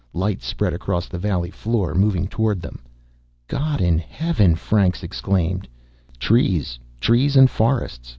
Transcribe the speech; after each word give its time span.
Light 0.13 0.41
spread 0.41 0.73
across 0.73 1.07
the 1.07 1.19
valley 1.19 1.51
floor, 1.51 1.93
moving 1.93 2.25
toward 2.25 2.59
them. 2.59 2.79
"God 3.47 3.79
in 3.81 3.99
heaven!" 3.99 4.55
Franks 4.55 5.03
exclaimed. 5.03 5.67
Trees, 6.17 6.79
trees 6.99 7.35
and 7.35 7.47
forests. 7.47 8.09